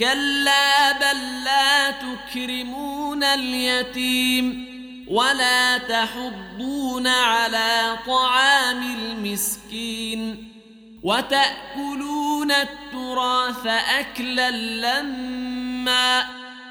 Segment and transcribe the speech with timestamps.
[0.00, 4.70] كلا بل لا تكرمون اليتيم
[5.08, 10.52] ولا تحضون على طعام المسكين
[11.02, 16.24] وتأكلون التراث أكلا لما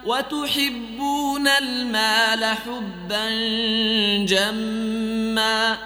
[0.06, 3.30] وتحبون المال حبا
[4.26, 5.78] جما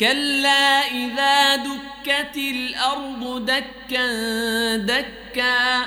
[0.00, 5.86] كلا إذا دكت الأرض دكا دكا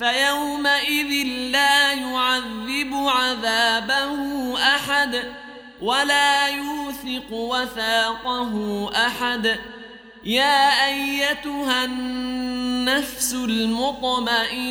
[0.00, 5.22] فيومئذ لا يعذب عذابه أحد
[5.82, 9.58] ولا يوثق وثاقه أحد.
[10.24, 14.70] يا أيتها النفس المطمئنة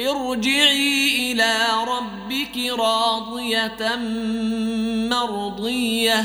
[0.00, 3.96] ارجعي إلى ربك راضية
[5.10, 6.24] مرضية.